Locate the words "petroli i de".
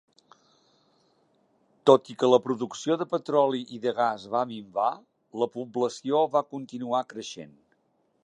3.11-3.93